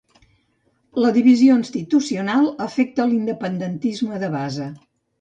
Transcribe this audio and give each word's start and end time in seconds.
La 1.03 1.11
divisió 1.17 1.59
institucional 1.65 2.51
afecta 2.67 3.09
l'independentisme 3.13 4.27
de 4.27 4.35
base. 4.39 4.77